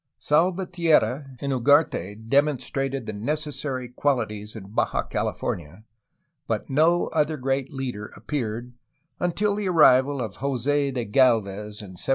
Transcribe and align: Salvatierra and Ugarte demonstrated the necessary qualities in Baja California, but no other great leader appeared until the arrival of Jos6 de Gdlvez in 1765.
Salvatierra 0.17 1.35
and 1.41 1.53
Ugarte 1.53 2.15
demonstrated 2.27 3.05
the 3.05 3.13
necessary 3.13 3.87
qualities 3.87 4.55
in 4.55 4.69
Baja 4.71 5.03
California, 5.03 5.83
but 6.47 6.71
no 6.71 7.05
other 7.09 7.37
great 7.37 7.71
leader 7.71 8.07
appeared 8.17 8.73
until 9.19 9.53
the 9.53 9.69
arrival 9.69 10.19
of 10.19 10.33
Jos6 10.37 10.95
de 10.95 11.05
Gdlvez 11.05 11.85
in 11.85 11.93
1765. 12.01 12.07